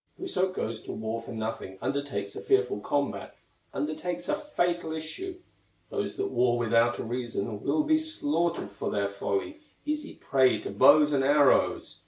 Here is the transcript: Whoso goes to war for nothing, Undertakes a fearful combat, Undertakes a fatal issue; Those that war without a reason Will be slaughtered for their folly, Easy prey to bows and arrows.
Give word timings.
Whoso 0.17 0.51
goes 0.51 0.81
to 0.81 0.93
war 0.93 1.21
for 1.21 1.31
nothing, 1.31 1.77
Undertakes 1.79 2.35
a 2.35 2.41
fearful 2.41 2.79
combat, 2.79 3.35
Undertakes 3.71 4.27
a 4.27 4.33
fatal 4.33 4.93
issue; 4.93 5.37
Those 5.91 6.17
that 6.17 6.31
war 6.31 6.57
without 6.57 6.97
a 6.97 7.03
reason 7.03 7.61
Will 7.61 7.83
be 7.83 7.99
slaughtered 7.99 8.71
for 8.71 8.89
their 8.89 9.09
folly, 9.09 9.59
Easy 9.85 10.15
prey 10.15 10.59
to 10.61 10.71
bows 10.71 11.13
and 11.13 11.23
arrows. 11.23 11.99